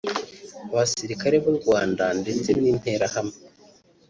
Abasirikare 0.71 1.35
b’u 1.43 1.53
Rwanda 1.59 2.03
ndetse 2.21 2.49
n’Interahamwe 2.59 3.37